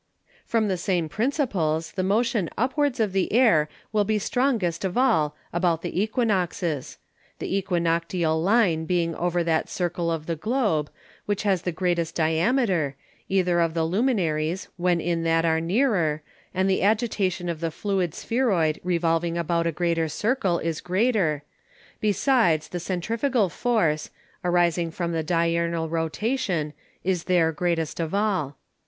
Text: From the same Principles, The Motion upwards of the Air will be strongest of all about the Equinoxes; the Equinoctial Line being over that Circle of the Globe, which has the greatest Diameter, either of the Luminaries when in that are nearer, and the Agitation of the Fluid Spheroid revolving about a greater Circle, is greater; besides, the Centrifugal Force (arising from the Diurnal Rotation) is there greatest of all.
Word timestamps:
From 0.47 0.67
the 0.67 0.77
same 0.77 1.07
Principles, 1.09 1.91
The 1.91 2.01
Motion 2.01 2.49
upwards 2.57 2.99
of 2.99 3.11
the 3.13 3.31
Air 3.31 3.69
will 3.93 4.03
be 4.03 4.17
strongest 4.17 4.83
of 4.83 4.97
all 4.97 5.35
about 5.53 5.83
the 5.83 6.01
Equinoxes; 6.01 6.97
the 7.37 7.55
Equinoctial 7.55 8.41
Line 8.41 8.85
being 8.85 9.13
over 9.13 9.43
that 9.43 9.69
Circle 9.69 10.11
of 10.11 10.25
the 10.25 10.35
Globe, 10.35 10.89
which 11.27 11.43
has 11.43 11.61
the 11.61 11.71
greatest 11.71 12.15
Diameter, 12.15 12.95
either 13.29 13.59
of 13.59 13.75
the 13.75 13.85
Luminaries 13.85 14.69
when 14.75 14.99
in 14.99 15.21
that 15.25 15.45
are 15.45 15.61
nearer, 15.61 16.23
and 16.51 16.67
the 16.67 16.81
Agitation 16.81 17.47
of 17.47 17.59
the 17.59 17.69
Fluid 17.69 18.15
Spheroid 18.15 18.79
revolving 18.83 19.37
about 19.37 19.67
a 19.67 19.71
greater 19.71 20.07
Circle, 20.09 20.57
is 20.57 20.81
greater; 20.81 21.43
besides, 21.99 22.69
the 22.69 22.79
Centrifugal 22.79 23.49
Force 23.49 24.09
(arising 24.43 24.89
from 24.89 25.11
the 25.11 25.21
Diurnal 25.21 25.89
Rotation) 25.89 26.73
is 27.03 27.25
there 27.25 27.51
greatest 27.51 27.99
of 27.99 28.15
all. 28.15 28.57